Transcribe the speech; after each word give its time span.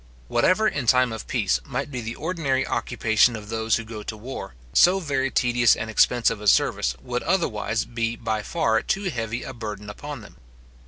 Whatever, 0.29 0.67
in 0.67 0.87
time 0.87 1.11
of 1.11 1.27
peace, 1.27 1.59
might 1.63 1.91
be 1.91 2.01
the 2.01 2.15
ordinary 2.15 2.65
occupation 2.65 3.35
of 3.35 3.49
those 3.49 3.75
who 3.75 3.83
go 3.83 4.01
to 4.01 4.17
war, 4.17 4.55
so 4.73 4.99
very 4.99 5.29
tedious 5.29 5.75
and 5.75 5.91
expensive 5.91 6.41
a 6.41 6.47
service 6.47 6.95
would 7.03 7.21
otherwise 7.21 7.85
be 7.85 8.15
by 8.15 8.41
far 8.41 8.81
too 8.81 9.11
heavy 9.11 9.43
a 9.43 9.53
burden 9.53 9.91
upon 9.91 10.21
them. 10.21 10.37